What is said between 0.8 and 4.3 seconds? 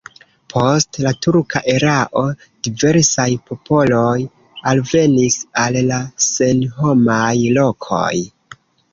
la turka erao diversaj popoloj